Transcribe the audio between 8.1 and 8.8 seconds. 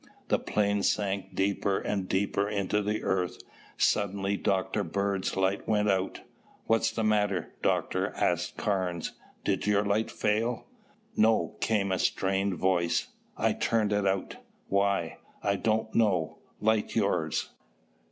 asked